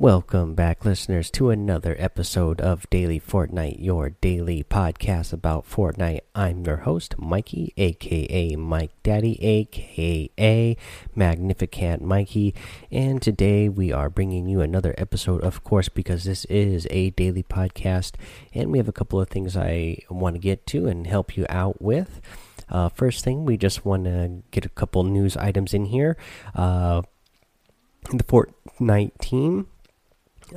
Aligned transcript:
Welcome 0.00 0.54
back, 0.54 0.86
listeners, 0.86 1.30
to 1.32 1.50
another 1.50 1.94
episode 1.98 2.62
of 2.62 2.88
Daily 2.88 3.20
Fortnite, 3.20 3.84
your 3.84 4.08
daily 4.08 4.64
podcast 4.64 5.30
about 5.30 5.68
Fortnite. 5.68 6.22
I'm 6.34 6.64
your 6.64 6.78
host, 6.78 7.18
Mikey, 7.18 7.74
aka 7.76 8.56
Mike 8.56 8.92
Daddy, 9.02 9.36
aka 9.44 10.74
Magnificent 11.14 12.00
Mikey, 12.00 12.54
and 12.90 13.20
today 13.20 13.68
we 13.68 13.92
are 13.92 14.08
bringing 14.08 14.48
you 14.48 14.62
another 14.62 14.94
episode, 14.96 15.42
of 15.42 15.62
course, 15.64 15.90
because 15.90 16.24
this 16.24 16.46
is 16.46 16.86
a 16.88 17.10
daily 17.10 17.42
podcast, 17.42 18.14
and 18.54 18.72
we 18.72 18.78
have 18.78 18.88
a 18.88 18.92
couple 18.92 19.20
of 19.20 19.28
things 19.28 19.54
I 19.54 19.98
want 20.08 20.34
to 20.34 20.40
get 20.40 20.66
to 20.68 20.86
and 20.86 21.06
help 21.06 21.36
you 21.36 21.44
out 21.50 21.82
with. 21.82 22.22
Uh, 22.70 22.88
first 22.88 23.22
thing, 23.22 23.44
we 23.44 23.58
just 23.58 23.84
want 23.84 24.04
to 24.04 24.42
get 24.50 24.64
a 24.64 24.70
couple 24.70 25.04
news 25.04 25.36
items 25.36 25.74
in 25.74 25.84
here. 25.84 26.16
Uh, 26.54 27.02
the 28.10 28.24
Fortnite 28.24 29.18
team 29.20 29.66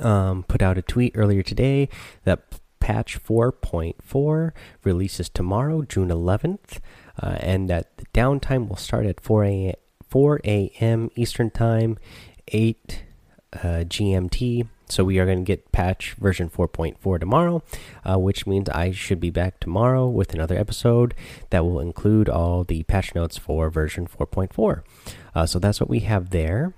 um, 0.00 0.44
put 0.44 0.62
out 0.62 0.78
a 0.78 0.82
tweet 0.82 1.12
earlier 1.14 1.42
today 1.42 1.88
that 2.24 2.42
patch 2.80 3.22
4.4 3.22 4.52
releases 4.82 5.28
tomorrow, 5.28 5.82
June 5.82 6.08
11th, 6.08 6.80
uh, 7.22 7.38
and 7.40 7.70
that 7.70 7.96
the 7.96 8.06
downtime 8.12 8.68
will 8.68 8.76
start 8.76 9.06
at 9.06 9.20
4 9.20 9.44
a.m. 9.44 9.74
4 10.14 10.40
a.m. 10.44 11.10
Eastern 11.16 11.50
Time, 11.50 11.98
8 12.48 13.02
uh, 13.52 13.58
GMT. 13.58 14.68
So 14.88 15.02
we 15.02 15.18
are 15.18 15.26
going 15.26 15.38
to 15.38 15.44
get 15.44 15.72
patch 15.72 16.14
version 16.20 16.48
4.4 16.48 17.18
tomorrow, 17.18 17.64
uh, 18.08 18.18
which 18.18 18.46
means 18.46 18.68
I 18.68 18.92
should 18.92 19.18
be 19.18 19.30
back 19.30 19.58
tomorrow 19.58 20.06
with 20.06 20.32
another 20.32 20.56
episode 20.56 21.14
that 21.50 21.64
will 21.64 21.80
include 21.80 22.28
all 22.28 22.62
the 22.62 22.84
patch 22.84 23.12
notes 23.14 23.38
for 23.38 23.70
version 23.70 24.06
4.4. 24.06 24.82
Uh, 25.34 25.46
so 25.46 25.58
that's 25.58 25.80
what 25.80 25.90
we 25.90 26.00
have 26.00 26.30
there. 26.30 26.74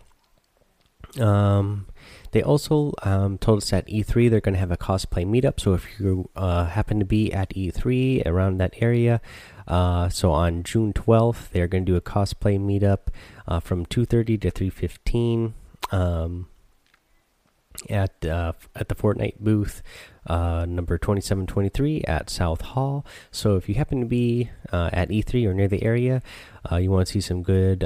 Um, 1.20 1.86
they 2.36 2.42
also 2.42 2.92
um, 3.02 3.38
told 3.38 3.62
us 3.62 3.72
at 3.72 3.86
E3 3.86 4.28
they're 4.28 4.42
going 4.42 4.52
to 4.52 4.60
have 4.60 4.70
a 4.70 4.76
cosplay 4.76 5.24
meetup. 5.24 5.58
So 5.58 5.72
if 5.72 5.98
you 5.98 6.28
uh, 6.36 6.66
happen 6.66 6.98
to 6.98 7.06
be 7.06 7.32
at 7.32 7.48
E3 7.54 8.26
around 8.26 8.58
that 8.58 8.74
area, 8.76 9.22
uh, 9.66 10.10
so 10.10 10.32
on 10.32 10.62
June 10.62 10.92
12th 10.92 11.48
they're 11.52 11.66
going 11.66 11.86
to 11.86 11.92
do 11.92 11.96
a 11.96 12.02
cosplay 12.02 12.60
meetup 12.60 13.08
uh, 13.48 13.60
from 13.60 13.86
2:30 13.86 14.38
to 14.42 14.50
3:15 14.50 15.54
um, 15.92 16.48
at 17.88 18.22
uh, 18.26 18.52
at 18.74 18.90
the 18.90 18.94
Fortnite 18.94 19.40
booth. 19.40 19.82
Uh, 20.26 20.66
number 20.68 20.98
2723 20.98 22.02
at 22.02 22.28
South 22.28 22.60
Hall. 22.60 23.06
So 23.30 23.56
if 23.56 23.66
you 23.66 23.76
happen 23.76 24.00
to 24.00 24.06
be 24.06 24.50
uh, 24.72 24.90
at 24.92 25.08
E3 25.08 25.46
or 25.46 25.54
near 25.54 25.68
the 25.68 25.82
area, 25.82 26.20
you 26.70 26.90
want 26.90 27.06
to 27.06 27.12
see 27.14 27.20
some 27.22 27.42
good, 27.42 27.80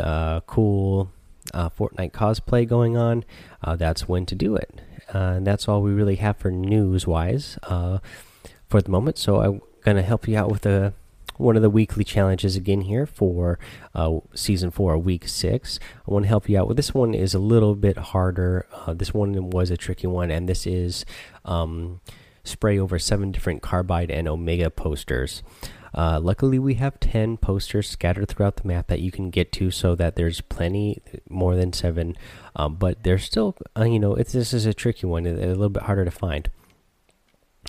cool 0.47 1.13
uh, 1.55 1.71
Fortnite 1.71 2.13
cosplay 2.13 2.67
going 2.67 2.97
on, 2.97 3.25
uh, 3.63 3.77
that's 3.77 4.09
when 4.09 4.27
to 4.27 4.35
do 4.35 4.57
it. 4.57 4.81
Uh, 5.15 5.35
and 5.37 5.47
that's 5.47 5.69
all 5.69 5.83
we 5.83 5.93
really 5.93 6.17
have 6.17 6.37
for 6.37 6.51
news 6.51 7.07
wise 7.07 7.59
uh, 7.65 7.99
for 8.69 8.81
the 8.81 8.91
moment. 8.91 9.19
So 9.19 9.41
I'm 9.41 9.61
going 9.85 9.97
to 9.97 10.03
help 10.03 10.29
you 10.29 10.37
out 10.37 10.51
with 10.51 10.67
a, 10.67 10.93
one 11.37 11.57
of 11.57 11.63
the 11.63 11.71
weekly 11.71 12.05
challenges 12.05 12.55
again 12.55 12.83
here 12.83 13.07
for 13.07 13.59
uh, 13.95 14.21
season 14.35 14.71
four, 14.71 14.97
week 14.99 15.27
six. 15.27 15.81
I 16.07 16.13
want 16.13 16.25
to 16.25 16.29
help 16.29 16.49
you 16.49 16.59
out 16.59 16.69
with 16.69 16.77
this 16.77 16.95
one 16.95 17.15
is 17.15 17.35
a 17.35 17.39
little 17.39 17.75
bit 17.75 17.97
harder. 17.97 18.67
Uh, 18.73 18.95
this 18.95 19.13
one 19.13 19.51
was 19.51 19.71
a 19.71 19.77
tricky 19.77 20.07
one, 20.07 20.31
and 20.31 20.49
this 20.49 20.67
is 20.67 21.05
um, 21.45 22.01
spray 22.45 22.79
over 22.79 22.99
seven 22.99 23.33
different 23.33 23.63
carbide 23.63 24.11
and 24.11 24.29
omega 24.29 24.71
posters. 24.71 25.43
Uh, 25.95 26.21
luckily, 26.21 26.59
we 26.59 26.75
have 26.75 27.01
10 27.01 27.37
posters 27.37 27.89
scattered 27.89 28.29
throughout 28.29 28.57
the 28.57 28.69
map 28.69 28.87
that 28.89 29.01
you 29.01 29.11
can 29.11 29.31
get 29.31 29.53
to 29.53 29.71
so 29.71 29.95
that 29.95 30.17
there's 30.17 30.41
plenty 30.41 31.03
more 31.29 31.57
than 31.57 31.73
seven. 31.73 32.17
Um, 32.57 32.77
but 32.77 33.03
there's 33.03 33.25
still, 33.25 33.57
uh, 33.77 33.85
you 33.85 33.99
know, 33.99 34.15
it's, 34.15 34.33
this 34.33 34.53
is 34.53 34.67
a 34.67 34.75
tricky 34.75 35.07
one, 35.07 35.27
a, 35.27 35.33
little 35.33 35.69
bit 35.69 35.85
harder 35.85 36.05
to 36.05 36.11
find. 36.11 36.49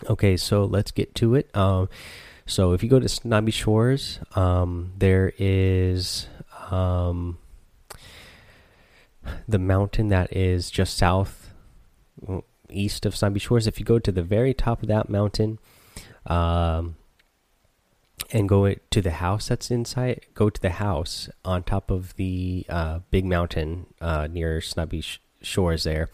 Okay, 0.10 0.38
so 0.38 0.66
let's 0.66 0.92
get 0.92 1.16
to 1.16 1.36
it. 1.36 1.56
Um, 1.56 1.90
so 2.46 2.74
if 2.74 2.84
you 2.84 2.90
go 2.90 3.00
to 3.00 3.10
Snobby 3.10 3.52
Shores, 3.52 4.20
um, 4.36 4.94
there 4.98 5.34
is 5.38 6.28
um, 6.70 7.38
the 9.48 9.60
mountain 9.60 10.10
that 10.10 10.36
is 10.36 10.70
just 10.72 10.98
south 10.98 11.54
east 12.70 13.06
of 13.06 13.16
Snobby 13.16 13.40
Shores. 13.40 13.68
If 13.68 13.80
you 13.80 13.86
go 13.86 14.00
to 14.00 14.12
the 14.12 14.24
very 14.24 14.54
top 14.54 14.81
of 14.81 14.88
that 14.88 15.10
mountain, 15.10 15.60
um, 16.26 16.96
and 18.31 18.47
go 18.47 18.74
to 18.74 19.02
the 19.02 19.12
house 19.12 19.50
that's 19.50 19.69
inside. 19.72 20.25
Go 20.34 20.50
to 20.50 20.62
the 20.62 20.72
house 20.72 21.30
on 21.44 21.64
top 21.64 21.92
of 21.92 22.16
the 22.16 22.66
uh, 22.69 23.00
big 23.09 23.25
mountain 23.25 23.88
uh, 24.00 24.28
near 24.28 24.62
Snobby 24.62 25.02
Sh 25.02 25.19
Shores 25.44 25.86
there, 25.86 26.08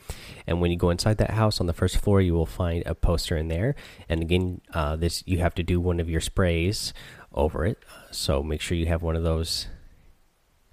and 0.47 0.61
when 0.61 0.71
you 0.71 0.77
go 0.77 0.89
inside 0.89 1.17
that 1.17 1.31
house 1.31 1.59
on 1.59 1.67
the 1.67 1.73
first 1.73 1.97
floor, 1.97 2.21
you 2.21 2.33
will 2.33 2.45
find 2.45 2.81
a 2.85 2.95
poster 2.95 3.35
in 3.35 3.49
there. 3.49 3.75
And 4.07 4.21
again, 4.21 4.61
uh, 4.73 4.95
this 4.95 5.21
you 5.27 5.39
have 5.39 5.53
to 5.55 5.63
do 5.63 5.81
one 5.81 5.99
of 5.99 6.09
your 6.09 6.21
sprays 6.21 6.93
over 7.33 7.65
it, 7.65 7.83
so 8.09 8.41
make 8.41 8.61
sure 8.61 8.77
you 8.77 8.85
have 8.85 9.03
one 9.03 9.17
of 9.17 9.23
those 9.23 9.67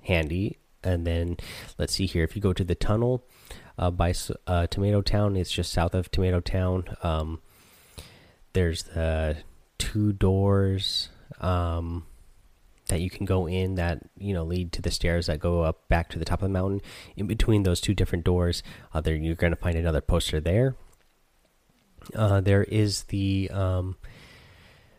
handy. 0.02 0.58
And 0.84 1.04
then 1.04 1.36
let's 1.78 1.94
see 1.94 2.06
here. 2.06 2.22
If 2.22 2.36
you 2.36 2.42
go 2.42 2.52
to 2.52 2.62
the 2.62 2.76
tunnel 2.76 3.26
uh, 3.76 3.90
by 3.90 4.14
uh, 4.46 4.68
Tomato 4.68 5.02
Town, 5.02 5.36
it's 5.36 5.50
just 5.50 5.72
south 5.72 5.92
of 5.92 6.12
Tomato 6.12 6.38
Town. 6.38 6.84
Um, 7.02 7.40
there's 8.52 8.84
the 8.84 9.38
two 9.78 10.12
doors 10.12 11.08
um, 11.40 12.06
that 12.88 13.00
you 13.00 13.10
can 13.10 13.24
go 13.24 13.48
in 13.48 13.76
that 13.76 13.98
you 14.18 14.34
know 14.34 14.44
lead 14.44 14.72
to 14.72 14.82
the 14.82 14.90
stairs 14.90 15.26
that 15.26 15.40
go 15.40 15.62
up 15.62 15.88
back 15.88 16.10
to 16.10 16.18
the 16.18 16.24
top 16.24 16.42
of 16.42 16.48
the 16.48 16.52
mountain. 16.52 16.80
In 17.16 17.26
between 17.26 17.62
those 17.62 17.80
two 17.80 17.94
different 17.94 18.24
doors, 18.24 18.62
uh, 18.92 19.00
there 19.00 19.14
you're 19.14 19.34
going 19.34 19.52
to 19.52 19.60
find 19.60 19.76
another 19.76 20.00
poster 20.00 20.40
there. 20.40 20.76
Uh, 22.14 22.40
there 22.40 22.64
is 22.64 23.04
the 23.04 23.50
um, 23.52 23.96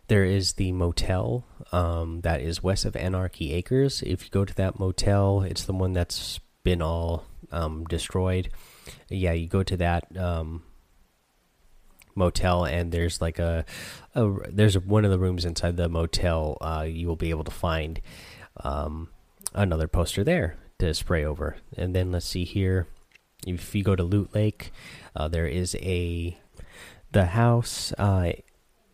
there 0.07 0.24
is 0.24 0.53
the 0.53 0.72
motel 0.72 1.45
um, 1.72 2.22
that 2.22 2.41
is 2.41 2.63
west 2.63 2.85
of 2.85 2.95
Anarchy 2.95 3.53
Acres. 3.53 4.01
If 4.01 4.25
you 4.25 4.29
go 4.29 4.45
to 4.45 4.56
that 4.56 4.79
motel, 4.79 5.41
it's 5.41 5.66
the 5.66 5.74
one 5.74 5.94
that's 5.94 6.40
been 6.63 6.81
all 6.81 7.25
um, 7.51 7.85
destroyed. 7.85 8.50
Yeah, 9.09 9.34
you 9.34 9.47
go 9.47 9.63
to 9.63 9.78
that 9.78 10.16
um, 10.18 10.63
motel 12.15 12.65
and 12.65 12.91
there's 12.91 13.21
like 13.21 13.39
a, 13.39 13.65
a 14.13 14.31
there's 14.49 14.77
one 14.77 15.05
of 15.05 15.11
the 15.11 15.19
rooms 15.19 15.45
inside 15.45 15.77
the 15.77 15.89
motel 15.89 16.57
uh, 16.61 16.85
you 16.87 17.07
will 17.07 17.15
be 17.15 17.29
able 17.29 17.43
to 17.43 17.51
find 17.51 18.01
um, 18.63 19.09
another 19.53 19.87
poster 19.87 20.23
there 20.23 20.55
to 20.79 20.93
spray 20.93 21.23
over 21.23 21.57
and 21.77 21.95
then 21.95 22.11
let's 22.11 22.25
see 22.25 22.45
here 22.45 22.87
if 23.45 23.75
you 23.75 23.83
go 23.83 23.95
to 23.95 24.03
loot 24.03 24.33
lake 24.33 24.71
uh, 25.15 25.27
there 25.27 25.47
is 25.47 25.75
a 25.75 26.37
the 27.11 27.25
house 27.25 27.93
uh, 27.97 28.31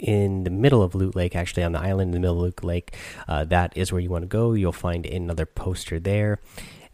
in 0.01 0.43
the 0.43 0.49
middle 0.49 0.81
of 0.81 0.95
Loot 0.95 1.15
Lake, 1.15 1.35
actually 1.35 1.63
on 1.63 1.71
the 1.71 1.79
island 1.79 2.09
in 2.09 2.11
the 2.11 2.19
middle 2.19 2.37
of 2.37 2.41
Loot 2.41 2.63
Lake. 2.63 2.95
Uh, 3.27 3.45
that 3.45 3.75
is 3.75 3.91
where 3.91 4.01
you 4.01 4.09
want 4.09 4.23
to 4.23 4.27
go. 4.27 4.53
You'll 4.53 4.71
find 4.71 5.05
another 5.05 5.45
poster 5.45 5.99
there. 5.99 6.39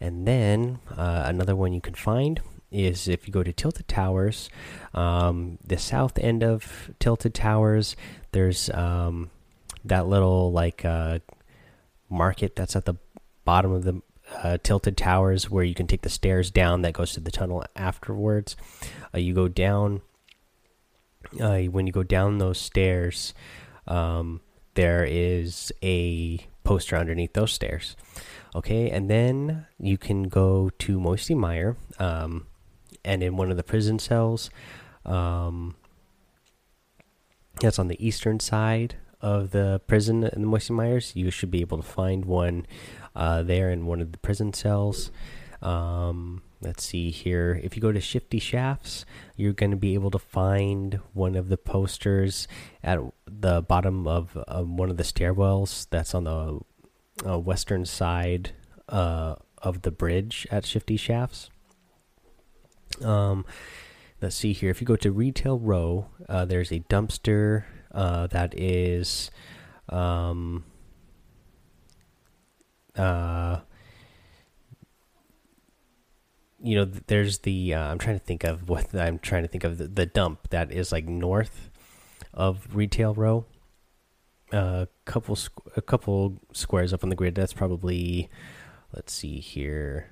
And 0.00 0.28
then 0.28 0.78
uh, 0.96 1.24
another 1.26 1.56
one 1.56 1.72
you 1.72 1.80
can 1.80 1.94
find 1.94 2.40
is 2.70 3.08
if 3.08 3.26
you 3.26 3.32
go 3.32 3.42
to 3.42 3.52
Tilted 3.52 3.88
Towers, 3.88 4.50
um, 4.94 5.58
the 5.64 5.78
south 5.78 6.18
end 6.18 6.42
of 6.42 6.90
Tilted 6.98 7.34
Towers, 7.34 7.96
there's 8.32 8.70
um, 8.70 9.30
that 9.84 10.06
little 10.06 10.52
like 10.52 10.84
uh, 10.84 11.20
market 12.10 12.56
that's 12.56 12.76
at 12.76 12.84
the 12.84 12.94
bottom 13.44 13.72
of 13.72 13.84
the 13.84 14.02
uh, 14.42 14.58
Tilted 14.62 14.96
Towers 14.96 15.50
where 15.50 15.64
you 15.64 15.74
can 15.74 15.86
take 15.86 16.02
the 16.02 16.10
stairs 16.10 16.50
down 16.50 16.82
that 16.82 16.92
goes 16.92 17.12
to 17.12 17.20
the 17.20 17.30
tunnel 17.30 17.64
afterwards. 17.74 18.56
Uh, 19.14 19.18
you 19.18 19.34
go 19.34 19.48
down. 19.48 20.02
Uh, 21.40 21.62
when 21.62 21.86
you 21.86 21.92
go 21.92 22.02
down 22.02 22.38
those 22.38 22.58
stairs, 22.58 23.34
um, 23.86 24.40
there 24.74 25.04
is 25.04 25.72
a 25.82 26.38
poster 26.64 26.96
underneath 26.96 27.32
those 27.32 27.52
stairs. 27.52 27.96
Okay, 28.54 28.90
and 28.90 29.10
then 29.10 29.66
you 29.78 29.98
can 29.98 30.24
go 30.24 30.70
to 30.78 31.00
Moisty 31.00 31.34
Mire. 31.34 31.76
Um, 31.98 32.46
and 33.04 33.22
in 33.22 33.36
one 33.36 33.50
of 33.50 33.56
the 33.56 33.62
prison 33.62 33.98
cells. 33.98 34.50
Um, 35.04 35.76
that's 37.60 37.78
on 37.78 37.88
the 37.88 38.04
eastern 38.04 38.40
side 38.40 38.96
of 39.20 39.50
the 39.50 39.80
prison 39.86 40.24
in 40.24 40.42
the 40.42 40.46
Moisty 40.46 40.72
Mires. 40.72 41.16
You 41.16 41.30
should 41.30 41.50
be 41.50 41.60
able 41.60 41.78
to 41.78 41.88
find 41.88 42.24
one 42.24 42.66
uh, 43.16 43.42
there 43.42 43.70
in 43.70 43.86
one 43.86 44.00
of 44.00 44.12
the 44.12 44.18
prison 44.18 44.52
cells. 44.52 45.10
Um, 45.60 46.42
let's 46.60 46.84
see 46.84 47.10
here. 47.10 47.60
If 47.62 47.74
you 47.74 47.82
go 47.82 47.90
to 47.90 48.00
Shifty 48.00 48.38
Shafts, 48.38 49.04
you're 49.36 49.52
going 49.52 49.72
to 49.72 49.76
be 49.76 49.94
able 49.94 50.10
to 50.12 50.18
find 50.18 51.00
one 51.14 51.34
of 51.34 51.48
the 51.48 51.56
posters 51.56 52.46
at 52.82 53.00
the 53.26 53.62
bottom 53.62 54.06
of 54.06 54.36
one 54.46 54.90
of 54.90 54.96
the 54.96 55.02
stairwells 55.02 55.88
that's 55.90 56.14
on 56.14 56.24
the 56.24 56.60
uh, 57.28 57.38
western 57.38 57.84
side 57.84 58.52
uh, 58.88 59.34
of 59.58 59.82
the 59.82 59.90
bridge 59.90 60.46
at 60.50 60.64
Shifty 60.64 60.96
Shafts. 60.96 61.50
Um, 63.02 63.44
let's 64.20 64.36
see 64.36 64.52
here. 64.52 64.70
If 64.70 64.80
you 64.80 64.86
go 64.86 64.96
to 64.96 65.10
Retail 65.10 65.58
Row, 65.58 66.06
uh, 66.28 66.44
there's 66.44 66.72
a 66.72 66.80
dumpster 66.80 67.64
uh, 67.92 68.26
that 68.28 68.58
is. 68.58 69.30
Um, 69.88 70.64
uh, 72.96 73.60
you 76.60 76.74
know, 76.74 76.84
there's 76.84 77.38
the 77.40 77.74
uh, 77.74 77.90
I'm 77.90 77.98
trying 77.98 78.18
to 78.18 78.24
think 78.24 78.44
of 78.44 78.68
what 78.68 78.94
I'm 78.94 79.18
trying 79.18 79.42
to 79.42 79.48
think 79.48 79.64
of 79.64 79.78
the, 79.78 79.86
the 79.86 80.06
dump 80.06 80.50
that 80.50 80.72
is 80.72 80.90
like 80.90 81.06
north 81.06 81.70
of 82.34 82.74
retail 82.74 83.14
row. 83.14 83.46
A 84.50 84.88
couple 85.04 85.38
a 85.76 85.82
couple 85.82 86.40
squares 86.52 86.92
up 86.92 87.04
on 87.04 87.10
the 87.10 87.16
grid. 87.16 87.34
That's 87.34 87.52
probably 87.52 88.28
let's 88.92 89.12
see 89.12 89.40
here. 89.40 90.10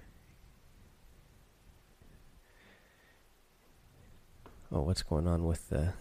Oh, 4.73 4.83
what's 4.83 5.03
going 5.03 5.27
on 5.29 5.45
with 5.45 5.69
the 5.69 5.95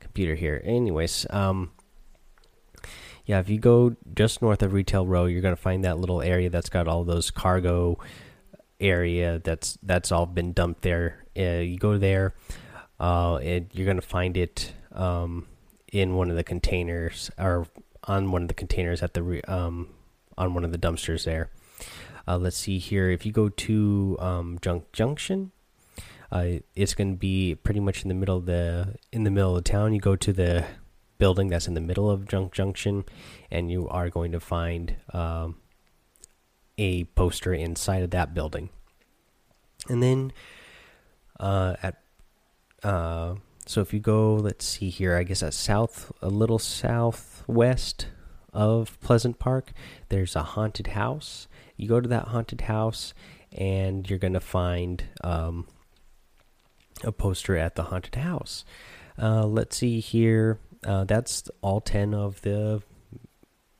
computer 0.00 0.34
here? 0.34 0.60
Anyways, 0.64 1.26
um, 1.30 1.72
yeah, 3.24 3.40
if 3.40 3.48
you 3.48 3.58
go 3.58 3.96
just 4.14 4.42
north 4.42 4.62
of 4.62 4.72
Retail 4.72 5.06
Row, 5.06 5.24
you're 5.24 5.42
gonna 5.42 5.56
find 5.56 5.84
that 5.84 5.98
little 5.98 6.22
area 6.22 6.50
that's 6.50 6.68
got 6.68 6.86
all 6.86 7.04
those 7.04 7.30
cargo 7.30 7.98
area 8.78 9.40
that's 9.42 9.78
that's 9.82 10.12
all 10.12 10.26
been 10.26 10.52
dumped 10.52 10.82
there. 10.82 11.24
Uh, 11.36 11.60
you 11.60 11.78
go 11.78 11.98
there, 11.98 12.34
uh, 13.00 13.36
and 13.36 13.68
you're 13.72 13.86
gonna 13.86 14.00
find 14.00 14.36
it 14.36 14.72
um, 14.92 15.46
in 15.92 16.14
one 16.14 16.30
of 16.30 16.36
the 16.36 16.44
containers 16.44 17.30
or 17.38 17.66
on 18.04 18.30
one 18.30 18.42
of 18.42 18.48
the 18.48 18.54
containers 18.54 19.02
at 19.02 19.14
the 19.14 19.40
um, 19.50 19.88
on 20.36 20.54
one 20.54 20.64
of 20.64 20.72
the 20.72 20.78
dumpsters 20.78 21.24
there. 21.24 21.50
Uh, 22.28 22.36
let's 22.36 22.56
see 22.56 22.78
here. 22.78 23.08
If 23.08 23.24
you 23.24 23.32
go 23.32 23.48
to 23.48 24.16
um, 24.20 24.58
Junk 24.60 24.92
Junction, 24.92 25.52
uh, 26.30 26.46
it's 26.74 26.94
going 26.94 27.12
to 27.12 27.18
be 27.18 27.54
pretty 27.54 27.80
much 27.80 28.02
in 28.02 28.08
the 28.08 28.14
middle 28.14 28.36
of 28.36 28.46
the 28.46 28.96
in 29.12 29.24
the 29.24 29.30
middle 29.30 29.56
of 29.56 29.64
the 29.64 29.70
town. 29.70 29.94
You 29.94 30.00
go 30.00 30.16
to 30.16 30.32
the 30.32 30.64
building 31.18 31.48
that's 31.48 31.66
in 31.66 31.74
the 31.74 31.80
middle 31.80 32.10
of 32.10 32.28
Junk 32.28 32.52
Junction, 32.52 33.04
and 33.50 33.70
you 33.70 33.88
are 33.88 34.10
going 34.10 34.32
to 34.32 34.40
find 34.40 34.96
um, 35.12 35.56
a 36.78 37.04
poster 37.04 37.54
inside 37.54 38.02
of 38.02 38.10
that 38.10 38.34
building. 38.34 38.70
And 39.88 40.02
then 40.02 40.32
uh, 41.38 41.76
at 41.82 42.02
uh, 42.82 43.36
so 43.66 43.80
if 43.80 43.92
you 43.92 44.00
go, 44.00 44.34
let's 44.34 44.64
see 44.64 44.90
here. 44.90 45.16
I 45.16 45.22
guess 45.22 45.42
at 45.42 45.54
south, 45.54 46.12
a 46.22 46.28
little 46.28 46.58
southwest 46.58 48.08
of 48.52 48.98
Pleasant 49.00 49.38
Park, 49.38 49.72
there's 50.08 50.36
a 50.36 50.42
haunted 50.42 50.88
house. 50.88 51.48
You 51.76 51.88
go 51.88 52.00
to 52.00 52.08
that 52.08 52.28
haunted 52.28 52.62
house, 52.62 53.12
and 53.52 54.08
you're 54.08 54.18
gonna 54.18 54.40
find 54.40 55.04
um, 55.22 55.66
a 57.04 57.12
poster 57.12 57.56
at 57.56 57.74
the 57.74 57.84
haunted 57.84 58.16
house. 58.16 58.64
Uh, 59.20 59.46
let's 59.46 59.76
see 59.76 60.00
here. 60.00 60.58
Uh, 60.84 61.04
that's 61.04 61.48
all 61.62 61.80
10 61.80 62.14
of 62.14 62.40
the 62.42 62.82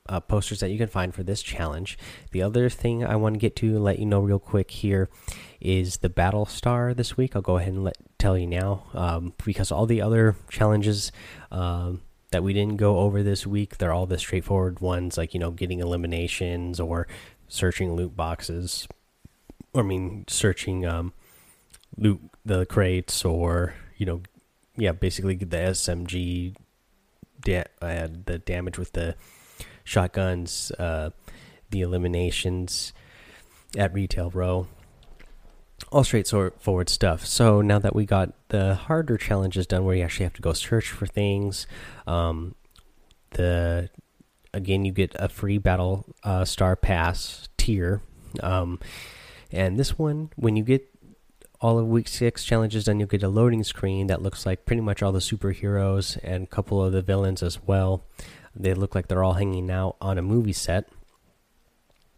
uh, 0.09 0.19
posters 0.19 0.59
that 0.59 0.69
you 0.69 0.77
can 0.77 0.87
find 0.87 1.13
for 1.13 1.23
this 1.23 1.41
challenge. 1.41 1.97
The 2.31 2.41
other 2.41 2.69
thing 2.69 3.05
I 3.05 3.15
want 3.15 3.35
to 3.35 3.39
get 3.39 3.55
to 3.57 3.77
let 3.79 3.99
you 3.99 4.05
know 4.05 4.19
real 4.19 4.39
quick 4.39 4.71
here 4.71 5.09
is 5.59 5.97
the 5.97 6.09
battle 6.09 6.45
star 6.45 6.93
this 6.93 7.17
week. 7.17 7.35
I'll 7.35 7.41
go 7.41 7.57
ahead 7.57 7.73
and 7.73 7.83
let 7.83 7.97
tell 8.17 8.37
you 8.37 8.47
now 8.47 8.83
um, 8.93 9.33
because 9.45 9.71
all 9.71 9.85
the 9.85 10.01
other 10.01 10.35
challenges 10.49 11.11
um, 11.51 12.01
that 12.31 12.43
we 12.43 12.53
didn't 12.53 12.77
go 12.77 12.99
over 12.99 13.21
this 13.21 13.45
week, 13.45 13.77
they're 13.77 13.93
all 13.93 14.05
the 14.05 14.17
straightforward 14.17 14.79
ones 14.79 15.17
like 15.17 15.33
you 15.33 15.39
know 15.39 15.51
getting 15.51 15.79
eliminations 15.79 16.79
or 16.79 17.07
searching 17.47 17.93
loot 17.93 18.15
boxes. 18.15 18.87
Or, 19.73 19.83
I 19.83 19.85
mean, 19.85 20.25
searching 20.27 20.85
um, 20.85 21.13
loot 21.97 22.21
the 22.45 22.65
crates 22.65 23.25
or 23.25 23.73
you 23.97 24.05
know, 24.05 24.21
yeah, 24.77 24.91
basically 24.91 25.35
get 25.35 25.49
the 25.49 25.57
SMG, 25.57 26.55
da 27.41 27.63
uh, 27.81 28.07
the 28.25 28.39
damage 28.39 28.77
with 28.77 28.93
the 28.93 29.15
shotguns, 29.83 30.71
uh, 30.79 31.09
the 31.71 31.81
eliminations 31.81 32.93
at 33.77 33.93
retail 33.93 34.29
row. 34.29 34.67
All 35.91 36.03
straight, 36.03 36.27
straightforward 36.27 36.89
stuff. 36.89 37.25
So 37.25 37.61
now 37.61 37.79
that 37.79 37.95
we 37.95 38.05
got 38.05 38.33
the 38.49 38.75
harder 38.75 39.17
challenges 39.17 39.67
done, 39.67 39.85
where 39.85 39.95
you 39.95 40.03
actually 40.03 40.25
have 40.25 40.33
to 40.33 40.41
go 40.41 40.53
search 40.53 40.89
for 40.89 41.05
things, 41.05 41.67
um, 42.05 42.55
the 43.31 43.89
again 44.53 44.85
you 44.85 44.91
get 44.91 45.15
a 45.19 45.29
free 45.29 45.57
battle 45.57 46.05
uh, 46.23 46.45
star 46.45 46.75
pass 46.75 47.47
tier, 47.57 48.01
um, 48.41 48.79
and 49.51 49.79
this 49.79 49.97
one 49.97 50.31
when 50.35 50.55
you 50.55 50.63
get 50.63 50.89
all 51.59 51.79
of 51.79 51.87
week 51.87 52.07
six 52.07 52.43
challenges 52.43 52.85
done, 52.85 52.99
you'll 52.99 53.07
get 53.07 53.23
a 53.23 53.29
loading 53.29 53.63
screen 53.63 54.07
that 54.07 54.21
looks 54.21 54.45
like 54.45 54.65
pretty 54.65 54.81
much 54.81 55.01
all 55.01 55.11
the 55.11 55.19
superheroes 55.19 56.17
and 56.23 56.43
a 56.43 56.47
couple 56.47 56.83
of 56.83 56.91
the 56.91 57.01
villains 57.01 57.41
as 57.41 57.61
well. 57.63 58.03
They 58.55 58.73
look 58.73 58.95
like 58.95 59.07
they're 59.07 59.23
all 59.23 59.33
hanging 59.33 59.69
out 59.71 59.95
on 60.01 60.17
a 60.17 60.21
movie 60.21 60.53
set. 60.53 60.89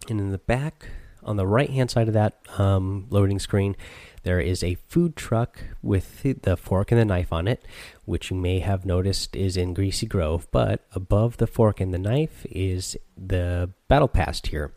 And 0.10 0.20
in 0.20 0.32
the 0.32 0.38
back, 0.38 0.88
on 1.24 1.38
the 1.38 1.48
right 1.48 1.70
hand 1.70 1.92
side 1.92 2.08
of 2.08 2.14
that 2.14 2.40
um, 2.58 3.08
loading 3.10 3.40
screen, 3.40 3.76
there 4.24 4.40
is 4.40 4.64
a 4.64 4.76
food 4.88 5.16
truck 5.16 5.64
with 5.82 6.24
the 6.24 6.58
fork 6.58 6.92
and 6.92 7.00
the 7.00 7.06
knife 7.06 7.32
on 7.32 7.48
it, 7.48 7.66
which 8.06 8.32
you 8.32 8.38
may 8.38 8.60
have 8.60 8.86
noticed 8.86 9.36
is 9.36 9.56
in 9.56 9.74
Greasy 9.74 10.06
Grove. 10.06 10.48
But 10.52 10.86
above 10.94 11.38
the 11.38 11.48
fork 11.48 11.80
and 11.80 11.94
the 11.94 11.98
knife 11.98 12.46
is 12.50 12.98
the 13.18 13.70
Battle 13.88 14.08
Pass 14.08 14.42
here. 14.46 14.74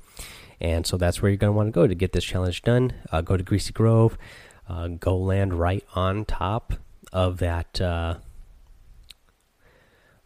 And 0.61 0.87
so 0.87 0.97
that's 0.97 1.21
where 1.21 1.31
you're 1.31 1.37
going 1.37 1.53
to 1.53 1.57
want 1.57 1.67
to 1.69 1.73
go 1.73 1.89
to 1.89 1.95
get 1.95 2.13
this 2.13 2.25
challenge 2.25 2.63
done. 2.63 2.95
Uh, 3.11 3.21
go 3.21 3.37
to 3.37 3.43
Greasy 3.43 3.73
Grove, 3.73 4.17
uh, 4.69 4.89
go 4.89 5.17
land 5.17 5.55
right 5.55 5.85
on 5.95 6.25
top 6.25 6.75
of 7.13 7.39
that. 7.39 7.81
Uh, 7.81 8.17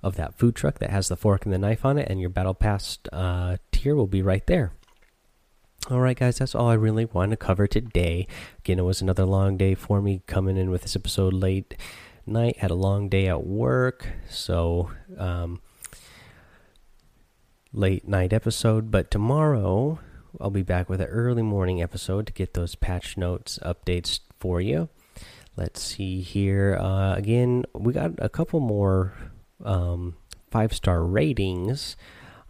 of 0.03 0.15
that 0.15 0.39
food 0.39 0.55
truck 0.55 0.79
that 0.79 0.91
has 0.91 1.09
the 1.09 1.17
fork 1.17 1.45
and 1.45 1.53
the 1.53 1.59
knife 1.59 1.85
on 1.85 1.99
it, 1.99 2.09
and 2.09 2.21
your 2.21 2.31
battle 2.31 2.55
pass 2.55 2.99
uh, 3.13 3.57
tier 3.73 3.97
will 3.97 4.07
be 4.07 4.23
right 4.23 4.47
there. 4.47 4.73
All 5.91 6.01
right, 6.01 6.17
guys, 6.17 6.39
that's 6.39 6.55
all 6.55 6.69
I 6.69 6.75
really 6.75 7.05
wanted 7.05 7.39
to 7.39 7.45
cover 7.45 7.67
today. 7.67 8.27
Again, 8.61 8.79
it 8.79 8.83
was 8.83 9.01
another 9.01 9.25
long 9.25 9.57
day 9.57 9.75
for 9.75 10.01
me 10.01 10.23
coming 10.27 10.57
in 10.57 10.71
with 10.71 10.83
this 10.83 10.97
episode 10.97 11.33
late 11.33 11.77
night. 12.25 12.59
Had 12.59 12.71
a 12.71 12.77
long 12.77 13.09
day 13.09 13.27
at 13.29 13.45
work, 13.45 14.09
so 14.29 14.91
um, 15.19 15.61
late 17.73 18.07
night 18.07 18.33
episode. 18.33 18.91
But 18.91 19.11
tomorrow 19.11 20.01
I'll 20.41 20.51
be 20.51 20.63
back 20.63 20.89
with 20.89 21.01
an 21.01 21.09
early 21.09 21.43
morning 21.43 21.81
episode 21.81 22.27
to 22.27 22.33
get 22.33 22.55
those 22.55 22.75
patch 22.75 23.17
notes 23.17 23.59
updates 23.65 24.21
for 24.39 24.61
you. 24.61 24.89
Let's 25.57 25.83
see 25.83 26.21
here. 26.21 26.77
Uh, 26.79 27.15
again, 27.15 27.65
we 27.75 27.93
got 27.93 28.13
a 28.19 28.29
couple 28.29 28.61
more 28.61 29.15
um, 29.65 30.17
five 30.51 30.75
star 30.75 31.03
ratings 31.03 31.97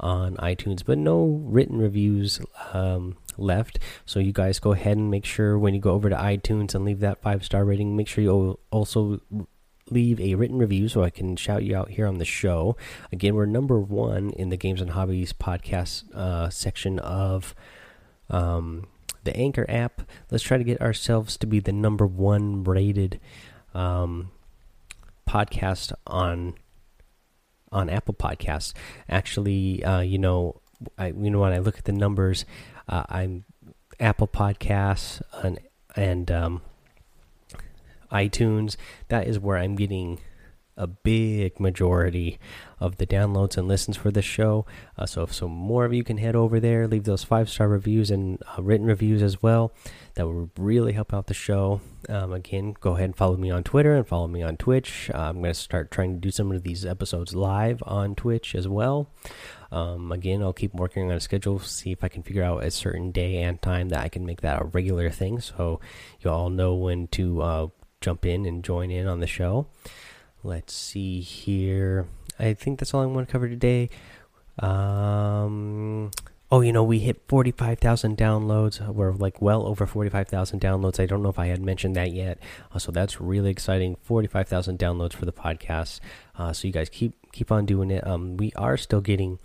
on 0.00 0.36
iTunes, 0.36 0.84
but 0.84 0.98
no 0.98 1.24
written 1.44 1.78
reviews 1.78 2.40
um, 2.72 3.16
left. 3.38 3.78
So 4.04 4.18
you 4.18 4.32
guys 4.32 4.58
go 4.58 4.72
ahead 4.72 4.96
and 4.96 5.10
make 5.10 5.24
sure 5.24 5.58
when 5.58 5.74
you 5.74 5.80
go 5.80 5.92
over 5.92 6.10
to 6.10 6.16
iTunes 6.16 6.74
and 6.74 6.84
leave 6.84 7.00
that 7.00 7.22
five 7.22 7.44
star 7.44 7.64
rating, 7.64 7.96
make 7.96 8.08
sure 8.08 8.24
you 8.24 8.58
also 8.70 9.20
leave 9.90 10.20
a 10.20 10.34
written 10.34 10.58
review 10.58 10.88
so 10.88 11.04
I 11.04 11.10
can 11.10 11.36
shout 11.36 11.62
you 11.62 11.76
out 11.76 11.90
here 11.90 12.06
on 12.06 12.18
the 12.18 12.24
show. 12.24 12.76
Again, 13.12 13.34
we're 13.34 13.46
number 13.46 13.78
one 13.78 14.30
in 14.30 14.48
the 14.48 14.56
Games 14.56 14.80
and 14.80 14.90
Hobbies 14.90 15.32
podcast 15.32 16.12
uh, 16.12 16.50
section 16.50 16.98
of 16.98 17.54
um, 18.28 18.88
the 19.26 19.36
Anchor 19.36 19.66
app. 19.68 20.02
Let's 20.30 20.44
try 20.44 20.56
to 20.56 20.64
get 20.64 20.80
ourselves 20.80 21.36
to 21.38 21.46
be 21.46 21.60
the 21.60 21.72
number 21.72 22.06
one 22.06 22.64
rated 22.64 23.20
um, 23.74 24.30
podcast 25.28 25.92
on 26.06 26.54
on 27.70 27.90
Apple 27.90 28.14
Podcasts. 28.14 28.72
Actually, 29.08 29.84
uh, 29.84 30.00
you 30.00 30.18
know, 30.18 30.60
I 30.96 31.08
you 31.08 31.30
know 31.30 31.40
when 31.40 31.52
I 31.52 31.58
look 31.58 31.76
at 31.76 31.84
the 31.84 31.92
numbers, 31.92 32.46
uh, 32.88 33.04
I'm 33.08 33.44
Apple 34.00 34.28
Podcasts 34.28 35.20
and 35.42 35.58
and 35.94 36.30
um, 36.30 36.62
iTunes. 38.10 38.76
That 39.08 39.26
is 39.26 39.38
where 39.38 39.58
I'm 39.58 39.76
getting 39.76 40.20
a 40.76 40.86
big 40.86 41.58
majority 41.58 42.38
of 42.78 42.96
the 42.98 43.06
downloads 43.06 43.56
and 43.56 43.66
listens 43.66 43.96
for 43.96 44.10
the 44.10 44.22
show. 44.22 44.66
Uh, 44.98 45.06
so 45.06 45.22
if 45.22 45.32
some 45.32 45.50
more 45.50 45.84
of 45.84 45.94
you 45.94 46.04
can 46.04 46.18
head 46.18 46.36
over 46.36 46.60
there, 46.60 46.86
leave 46.86 47.04
those 47.04 47.24
five 47.24 47.48
star 47.48 47.68
reviews 47.68 48.10
and 48.10 48.42
uh, 48.56 48.62
written 48.62 48.86
reviews 48.86 49.22
as 49.22 49.42
well, 49.42 49.72
that 50.14 50.26
would 50.26 50.50
really 50.58 50.92
help 50.92 51.14
out 51.14 51.26
the 51.26 51.34
show. 51.34 51.80
Um, 52.08 52.32
again, 52.32 52.76
go 52.78 52.92
ahead 52.92 53.06
and 53.06 53.16
follow 53.16 53.36
me 53.36 53.50
on 53.50 53.64
Twitter 53.64 53.94
and 53.94 54.06
follow 54.06 54.28
me 54.28 54.42
on 54.42 54.56
Twitch. 54.56 55.10
Uh, 55.14 55.18
I'm 55.18 55.40
going 55.40 55.52
to 55.52 55.54
start 55.54 55.90
trying 55.90 56.14
to 56.14 56.20
do 56.20 56.30
some 56.30 56.52
of 56.52 56.62
these 56.62 56.84
episodes 56.84 57.34
live 57.34 57.82
on 57.86 58.14
Twitch 58.14 58.54
as 58.54 58.68
well. 58.68 59.10
Um, 59.72 60.12
again, 60.12 60.42
I'll 60.42 60.52
keep 60.52 60.74
working 60.74 61.10
on 61.10 61.16
a 61.16 61.20
schedule, 61.20 61.58
see 61.58 61.90
if 61.90 62.04
I 62.04 62.08
can 62.08 62.22
figure 62.22 62.44
out 62.44 62.62
a 62.62 62.70
certain 62.70 63.10
day 63.10 63.38
and 63.38 63.60
time 63.60 63.88
that 63.88 64.00
I 64.00 64.08
can 64.08 64.24
make 64.24 64.42
that 64.42 64.62
a 64.62 64.66
regular 64.66 65.10
thing, 65.10 65.40
so 65.40 65.80
you 66.20 66.30
all 66.30 66.50
know 66.50 66.74
when 66.74 67.08
to 67.08 67.42
uh, 67.42 67.66
jump 68.00 68.24
in 68.24 68.46
and 68.46 68.62
join 68.62 68.90
in 68.90 69.06
on 69.08 69.20
the 69.20 69.26
show. 69.26 69.66
Let's 70.46 70.74
see 70.74 71.20
here. 71.22 72.06
I 72.38 72.54
think 72.54 72.78
that's 72.78 72.94
all 72.94 73.02
I 73.02 73.06
want 73.06 73.26
to 73.26 73.32
cover 73.32 73.48
today. 73.48 73.90
Um, 74.60 76.12
oh, 76.52 76.60
you 76.60 76.72
know, 76.72 76.84
we 76.84 77.00
hit 77.00 77.20
45,000 77.26 78.16
downloads. 78.16 78.80
We're 78.86 79.10
like 79.10 79.42
well 79.42 79.66
over 79.66 79.86
45,000 79.86 80.60
downloads. 80.60 81.00
I 81.00 81.06
don't 81.06 81.24
know 81.24 81.30
if 81.30 81.38
I 81.40 81.48
had 81.48 81.60
mentioned 81.60 81.96
that 81.96 82.12
yet. 82.12 82.38
Uh, 82.72 82.78
so 82.78 82.92
that's 82.92 83.20
really 83.20 83.50
exciting. 83.50 83.96
45,000 84.04 84.78
downloads 84.78 85.14
for 85.14 85.24
the 85.24 85.32
podcast. 85.32 85.98
Uh, 86.38 86.52
so 86.52 86.68
you 86.68 86.72
guys 86.72 86.88
keep 86.90 87.14
keep 87.32 87.50
on 87.50 87.66
doing 87.66 87.90
it. 87.90 88.06
Um, 88.06 88.36
we 88.36 88.52
are 88.54 88.76
still 88.76 89.00
getting 89.00 89.40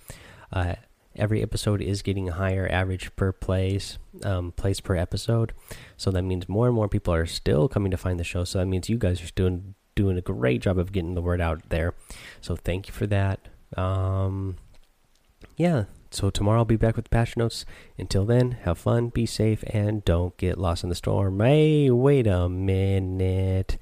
uh, 0.54 0.76
every 1.16 1.42
episode 1.42 1.82
is 1.82 2.04
getting 2.04 2.30
a 2.30 2.34
higher 2.34 2.70
average 2.72 3.16
per 3.16 3.32
place 3.32 3.98
um, 4.24 4.52
plays 4.52 4.80
per 4.80 4.96
episode. 4.96 5.54
So 5.98 6.12
that 6.12 6.22
means 6.22 6.48
more 6.48 6.68
and 6.68 6.76
more 6.76 6.88
people 6.88 7.12
are 7.12 7.26
still 7.26 7.68
coming 7.68 7.90
to 7.90 7.98
find 7.98 8.20
the 8.20 8.24
show. 8.24 8.44
So 8.44 8.60
that 8.60 8.68
means 8.68 8.88
you 8.88 9.00
guys 9.00 9.20
are 9.24 9.28
still 9.28 9.48
doing 9.96 10.18
a 10.18 10.22
great 10.22 10.62
job 10.62 10.78
of 10.78 10.92
getting 10.92 11.16
the 11.16 11.22
word 11.22 11.42
out 11.42 11.70
there. 11.70 11.94
So 12.40 12.56
thank 12.56 12.88
you 12.88 12.94
for 12.94 13.08
that. 13.08 13.48
Um, 13.78 14.58
yeah. 15.58 15.86
So 16.12 16.30
tomorrow 16.30 16.60
I'll 16.60 16.66
be 16.66 16.76
back 16.76 16.98
with 16.98 17.10
patch 17.10 17.38
notes. 17.38 17.66
Until 17.98 18.26
then, 18.26 18.52
have 18.64 18.78
fun, 18.78 19.10
be 19.10 19.26
safe, 19.26 19.64
and 19.68 20.04
don't 20.04 20.36
get 20.38 20.58
lost 20.58 20.84
in 20.84 20.90
the 20.90 20.96
storm. 20.96 21.40
Hey, 21.40 21.90
wait 21.90 22.28
a 22.28 22.50
minute. 22.50 23.78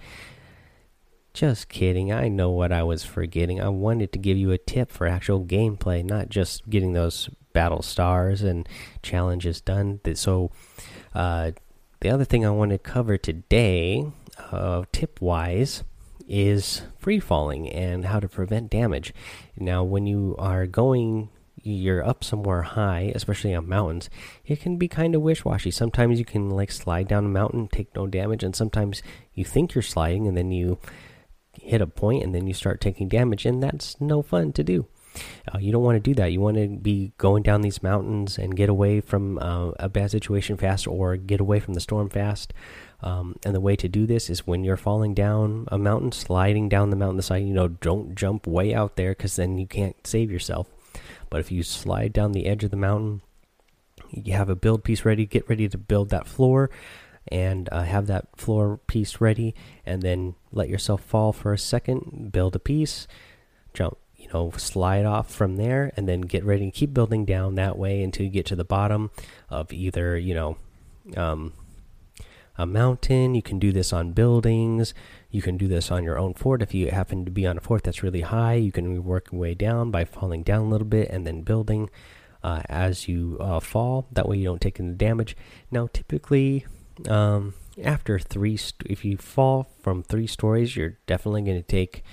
Just 1.34 1.70
kidding. 1.70 2.12
I 2.12 2.28
know 2.28 2.52
what 2.52 2.72
I 2.72 2.84
was 2.84 3.04
forgetting. 3.04 3.62
I 3.62 3.70
wanted 3.70 4.12
to 4.14 4.20
give 4.20 4.38
you 4.38 4.52
a 4.52 4.58
tip 4.58 4.92
for 4.92 5.08
actual 5.08 5.44
gameplay, 5.44 6.04
not 6.04 6.30
just 6.30 6.70
getting 6.70 6.94
those 6.94 7.30
battle 7.54 7.82
stars 7.82 8.44
and 8.44 8.68
challenges 9.02 9.62
done. 9.62 10.00
So, 10.14 10.52
uh, 11.16 11.52
the 12.02 12.10
other 12.10 12.26
thing 12.26 12.46
I 12.46 12.52
want 12.52 12.72
to 12.72 12.78
cover 12.78 13.18
today, 13.18 14.12
uh, 14.52 14.84
tip 14.92 15.20
wise, 15.22 15.84
is 16.30 16.84
free 16.98 17.20
falling 17.20 17.68
and 17.68 18.06
how 18.06 18.20
to 18.20 18.30
prevent 18.30 18.70
damage. 18.70 19.14
Now, 19.58 19.84
when 19.84 20.06
you 20.08 20.36
are 20.38 20.66
going 20.68 21.30
you're 21.64 22.06
up 22.06 22.24
somewhere 22.24 22.62
high, 22.62 23.12
especially 23.16 23.54
on 23.54 23.68
mountains, 23.68 24.10
it 24.46 24.62
can 24.62 24.78
be 24.78 24.88
kind 24.88 25.16
of 25.16 25.22
wish 25.22 25.44
washy. 25.44 25.72
Sometimes 25.72 26.20
you 26.20 26.26
can 26.26 26.50
like 26.50 26.72
slide 26.72 27.08
down 27.08 27.26
a 27.26 27.30
mountain, 27.30 27.68
take 27.68 27.94
no 27.96 28.08
damage, 28.08 28.44
and 28.44 28.56
sometimes 28.56 29.02
you 29.34 29.44
think 29.44 29.76
you're 29.76 29.82
sliding 29.82 30.28
and 30.28 30.38
then 30.38 30.52
you 30.52 30.78
hit 31.62 31.82
a 31.82 31.88
point 31.88 32.24
and 32.24 32.34
then 32.34 32.48
you 32.48 32.54
start 32.54 32.80
taking 32.80 33.10
damage, 33.10 33.46
and 33.46 33.62
that's 33.62 34.00
no 34.00 34.22
fun 34.22 34.54
to 34.54 34.64
do. 34.64 34.88
Uh, 35.54 35.58
you 35.58 35.72
don't 35.72 35.84
want 35.84 35.96
to 35.96 36.00
do 36.00 36.14
that. 36.14 36.32
You 36.32 36.40
want 36.40 36.58
to 36.58 36.68
be 36.68 37.12
going 37.18 37.44
down 37.44 37.62
these 37.62 37.84
mountains 37.84 38.38
and 38.38 38.56
get 38.56 38.70
away 38.70 39.02
from 39.02 39.40
uh, 39.40 39.72
a 39.80 39.90
bad 39.90 40.12
situation 40.12 40.56
fast 40.56 40.88
or 40.88 41.18
get 41.18 41.42
away 41.42 41.60
from 41.60 41.74
the 41.74 41.80
storm 41.80 42.10
fast. 42.10 42.54
Um, 43.02 43.38
and 43.46 43.56
the 43.56 43.62
way 43.62 43.76
to 43.78 43.88
do 43.88 44.06
this 44.06 44.30
is 44.30 44.46
when 44.46 44.64
you're 44.64 44.78
falling 44.78 45.14
down 45.14 45.68
a 45.72 45.78
mountain, 45.78 46.12
sliding 46.12 46.68
down 46.68 46.90
the 46.90 46.98
mountain 46.98 47.18
the 47.18 47.24
side, 47.24 47.44
you 47.44 47.54
know, 47.54 47.70
don't 47.70 48.16
jump 48.16 48.46
way 48.46 48.74
out 48.74 48.98
there 48.98 49.12
because 49.12 49.38
then 49.38 49.58
you 49.58 49.68
can't 49.68 49.96
save 50.06 50.32
yourself. 50.32 50.68
But 51.30 51.40
if 51.40 51.52
you 51.52 51.64
slide 51.64 52.12
down 52.12 52.34
the 52.34 52.46
edge 52.46 52.64
of 52.64 52.72
the 52.72 52.78
mountain, 52.78 53.22
you 54.10 54.34
have 54.34 54.50
a 54.50 54.56
build 54.56 54.84
piece 54.84 55.06
ready, 55.06 55.26
get 55.26 55.48
ready 55.48 55.70
to 55.70 55.78
build 55.78 56.10
that 56.10 56.28
floor 56.28 56.70
and 57.28 57.70
uh, 57.72 57.84
have 57.84 58.08
that 58.08 58.28
floor 58.36 58.80
piece 58.88 59.22
ready 59.22 59.56
and 59.86 60.02
then 60.02 60.36
let 60.52 60.70
yourself 60.70 61.02
fall 61.02 61.32
for 61.32 61.54
a 61.54 61.58
second 61.58 62.32
build 62.32 62.56
a 62.56 62.60
piece 62.60 63.08
jump 63.74 63.98
you 64.16 64.28
know 64.34 64.52
slide 64.58 65.06
off 65.06 65.32
from 65.32 65.56
there 65.56 65.92
and 65.96 66.08
then 66.08 66.22
get 66.22 66.44
ready 66.44 66.64
and 66.64 66.74
keep 66.74 66.94
building 66.94 67.26
down 67.26 67.56
that 67.56 67.78
way 67.78 68.02
until 68.02 68.26
you 68.26 68.32
get 68.32 68.46
to 68.46 68.56
the 68.56 68.64
bottom 68.64 69.12
of 69.50 69.72
either 69.72 70.18
you 70.18 70.34
know 70.34 70.58
um, 71.16 71.54
a 72.60 72.66
mountain 72.66 73.34
you 73.34 73.42
can 73.42 73.58
do 73.58 73.72
this 73.72 73.92
on 73.92 74.12
buildings 74.12 74.94
you 75.32 75.42
can 75.42 75.58
do 75.58 75.68
this 75.68 75.90
on 75.90 76.04
your 76.04 76.18
own 76.18 76.34
fort 76.34 76.62
if 76.62 76.74
you 76.74 76.92
happen 76.92 77.26
to 77.26 77.32
be 77.32 77.48
on 77.48 77.58
a 77.58 77.62
fort 77.62 77.84
that's 77.84 78.04
really 78.04 78.22
high 78.22 78.54
you 78.54 78.72
can 78.72 79.04
work 79.04 79.30
your 79.32 79.42
way 79.42 79.54
down 79.54 79.90
by 79.90 80.04
falling 80.04 80.44
down 80.44 80.66
a 80.66 80.70
little 80.70 80.88
bit 80.88 81.10
and 81.10 81.26
then 81.26 81.42
building 81.42 81.90
uh, 82.44 82.62
as 82.70 83.08
you 83.08 83.38
uh, 83.40 83.60
fall 83.60 84.08
that 84.12 84.28
way 84.28 84.38
you 84.38 84.46
don't 84.46 84.62
take 84.62 84.80
any 84.80 84.94
damage 84.94 85.36
now 85.72 85.88
typically 85.92 86.66
um, 87.08 87.54
after 87.84 88.20
three, 88.20 88.60
if 88.86 89.06
you 89.06 89.18
fall 89.18 89.70
from 89.80 90.04
three 90.04 90.28
stories, 90.28 90.76
you're 90.76 90.98
definitely 91.08 91.44
going 91.44 91.62
to 91.62 91.68
take 91.68 92.04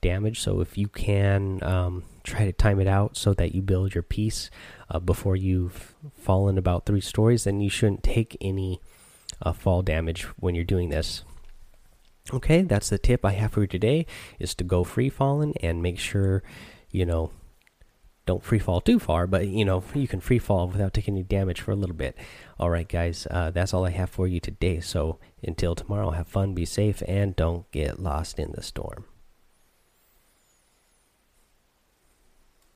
damage. 0.00 0.40
So 0.40 0.60
if 0.60 0.78
you 0.78 0.88
can 0.88 1.62
um, 1.62 2.04
try 2.22 2.44
to 2.46 2.52
time 2.52 2.80
it 2.80 2.86
out 2.86 3.16
so 3.16 3.34
that 3.34 3.54
you 3.54 3.62
build 3.62 3.94
your 3.94 4.02
piece 4.02 4.50
uh, 4.88 4.98
before 4.98 5.36
you've 5.36 5.94
fallen 6.14 6.56
about 6.56 6.86
three 6.86 7.00
stories, 7.00 7.44
then 7.44 7.60
you 7.60 7.68
shouldn't 7.68 8.02
take 8.02 8.36
any 8.40 8.80
uh, 9.42 9.52
fall 9.52 9.82
damage 9.82 10.24
when 10.38 10.54
you're 10.54 10.64
doing 10.64 10.90
this. 10.90 11.24
Okay, 12.32 12.62
that's 12.62 12.90
the 12.90 12.98
tip 12.98 13.24
I 13.24 13.32
have 13.32 13.52
for 13.52 13.62
you 13.62 13.66
today: 13.66 14.06
is 14.38 14.54
to 14.56 14.64
go 14.64 14.84
free 14.84 15.08
falling 15.08 15.54
and 15.62 15.82
make 15.82 15.98
sure 15.98 16.42
you 16.90 17.06
know 17.06 17.32
don't 18.26 18.44
free 18.44 18.58
fall 18.58 18.80
too 18.80 18.98
far, 18.98 19.26
but 19.26 19.48
you 19.48 19.64
know 19.64 19.82
you 19.94 20.06
can 20.06 20.20
free 20.20 20.38
fall 20.38 20.68
without 20.68 20.94
taking 20.94 21.14
any 21.14 21.24
damage 21.24 21.60
for 21.60 21.72
a 21.72 21.76
little 21.76 21.96
bit. 21.96 22.16
All 22.58 22.70
right, 22.70 22.88
guys, 22.88 23.26
uh, 23.30 23.50
that's 23.50 23.74
all 23.74 23.84
I 23.84 23.90
have 23.90 24.10
for 24.10 24.28
you 24.28 24.38
today. 24.38 24.80
So 24.80 25.18
until 25.42 25.74
tomorrow, 25.74 26.10
have 26.10 26.28
fun, 26.28 26.54
be 26.54 26.64
safe, 26.64 27.02
and 27.08 27.34
don't 27.34 27.70
get 27.72 27.98
lost 27.98 28.38
in 28.38 28.52
the 28.52 28.62
storm. 28.62 29.04